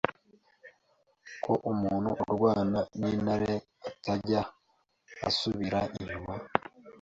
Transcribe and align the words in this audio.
ko 1.43 1.53
umuntu 1.71 2.09
urwana 2.23 2.79
n’Intare 2.99 3.53
atajya 3.89 4.41
asubira 5.27 5.79
inyuma, 5.97 6.33